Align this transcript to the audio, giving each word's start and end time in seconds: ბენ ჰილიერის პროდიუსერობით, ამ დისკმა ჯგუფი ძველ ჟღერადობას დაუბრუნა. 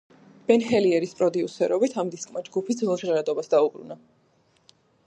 ბენ 0.45 0.63
ჰილიერის 0.69 1.13
პროდიუსერობით, 1.19 1.95
ამ 2.05 2.09
დისკმა 2.15 2.45
ჯგუფი 2.49 2.79
ძველ 2.81 2.99
ჟღერადობას 3.05 3.55
დაუბრუნა. 3.57 4.03